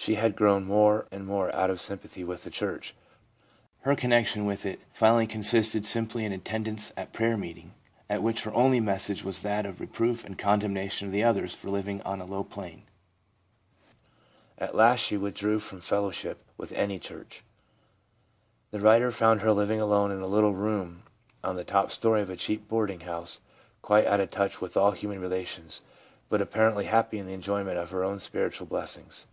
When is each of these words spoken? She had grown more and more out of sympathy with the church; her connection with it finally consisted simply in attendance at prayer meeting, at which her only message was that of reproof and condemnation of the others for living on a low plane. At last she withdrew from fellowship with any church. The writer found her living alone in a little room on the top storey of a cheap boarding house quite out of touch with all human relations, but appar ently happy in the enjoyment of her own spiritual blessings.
She 0.00 0.14
had 0.14 0.36
grown 0.36 0.64
more 0.64 1.06
and 1.10 1.26
more 1.26 1.54
out 1.54 1.68
of 1.68 1.80
sympathy 1.82 2.24
with 2.24 2.42
the 2.44 2.50
church; 2.50 2.94
her 3.80 3.94
connection 3.94 4.46
with 4.46 4.64
it 4.64 4.80
finally 4.92 5.26
consisted 5.26 5.84
simply 5.84 6.24
in 6.24 6.32
attendance 6.32 6.92
at 6.96 7.12
prayer 7.12 7.36
meeting, 7.36 7.74
at 8.08 8.22
which 8.22 8.44
her 8.44 8.54
only 8.54 8.80
message 8.80 9.22
was 9.22 9.42
that 9.42 9.66
of 9.66 9.80
reproof 9.80 10.24
and 10.24 10.38
condemnation 10.38 11.06
of 11.08 11.12
the 11.12 11.24
others 11.24 11.52
for 11.52 11.68
living 11.68 12.00
on 12.02 12.22
a 12.22 12.24
low 12.24 12.42
plane. 12.42 12.84
At 14.56 14.74
last 14.74 15.00
she 15.00 15.18
withdrew 15.18 15.58
from 15.58 15.80
fellowship 15.82 16.42
with 16.56 16.72
any 16.72 16.98
church. 16.98 17.42
The 18.70 18.80
writer 18.80 19.10
found 19.10 19.42
her 19.42 19.52
living 19.52 19.80
alone 19.80 20.10
in 20.12 20.20
a 20.20 20.26
little 20.26 20.54
room 20.54 21.02
on 21.44 21.56
the 21.56 21.64
top 21.64 21.90
storey 21.90 22.22
of 22.22 22.30
a 22.30 22.36
cheap 22.36 22.66
boarding 22.68 23.00
house 23.00 23.40
quite 23.82 24.06
out 24.06 24.20
of 24.20 24.30
touch 24.30 24.60
with 24.62 24.74
all 24.76 24.92
human 24.92 25.20
relations, 25.20 25.82
but 26.30 26.40
appar 26.40 26.72
ently 26.72 26.84
happy 26.84 27.18
in 27.18 27.26
the 27.26 27.34
enjoyment 27.34 27.76
of 27.76 27.90
her 27.90 28.04
own 28.04 28.18
spiritual 28.20 28.66
blessings. 28.66 29.26